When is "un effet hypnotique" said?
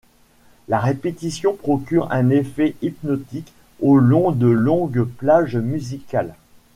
2.11-3.53